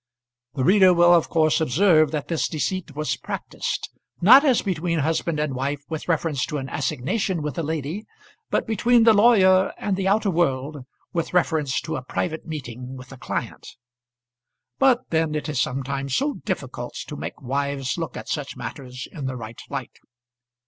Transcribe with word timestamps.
The 0.55 0.63
reader 0.63 0.95
will 0.95 1.13
of 1.13 1.29
course 1.29 1.61
observe 1.61 2.09
that 2.09 2.27
this 2.27 2.47
deceit 2.49 2.95
was 2.95 3.15
practised, 3.15 3.87
not 4.19 4.43
as 4.43 4.63
between 4.63 4.97
husband 4.97 5.39
and 5.39 5.53
wife 5.53 5.83
with 5.89 6.07
reference 6.07 6.43
to 6.47 6.57
an 6.57 6.69
assignation 6.69 7.43
with 7.43 7.55
a 7.59 7.61
lady, 7.61 8.05
but 8.49 8.65
between 8.65 9.03
the 9.03 9.13
lawyer 9.13 9.71
and 9.77 9.95
the 9.95 10.07
outer 10.07 10.31
world 10.31 10.87
with 11.13 11.35
reference 11.35 11.79
to 11.81 11.97
a 11.97 12.01
private 12.03 12.47
meeting 12.47 12.97
with 12.97 13.11
a 13.11 13.17
client. 13.17 13.75
But 14.79 15.07
then 15.11 15.35
it 15.35 15.47
is 15.47 15.61
sometimes 15.61 16.15
so 16.15 16.33
difficult 16.45 16.95
to 17.05 17.15
make 17.15 17.39
wives 17.39 17.95
look 17.99 18.17
at 18.17 18.27
such 18.27 18.57
matters 18.57 19.07
in 19.11 19.27
the 19.27 19.37
right 19.37 19.61
light. 19.69 19.99